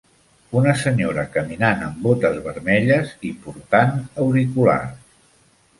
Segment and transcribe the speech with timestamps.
[0.61, 3.95] Una senyora caminant amb botes vermelles i portant
[4.27, 5.19] auriculars.